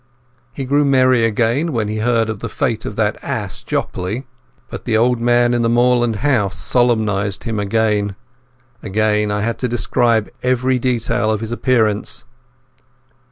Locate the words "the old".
4.85-5.19